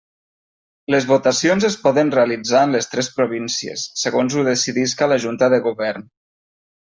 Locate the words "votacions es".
1.09-1.75